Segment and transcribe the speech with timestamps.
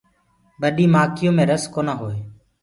[0.59, 2.19] ٻڏي مآکيو مي رس کونآ هوئي۔